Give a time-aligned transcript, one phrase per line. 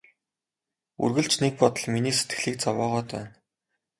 [1.03, 3.31] Үргэлж нэг бодол миний сэтгэлийг зовоогоод байна.